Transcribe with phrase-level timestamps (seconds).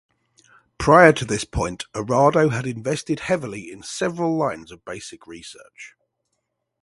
[0.79, 5.93] Prior to this point, Arado had invested heavily in several lines of basic research.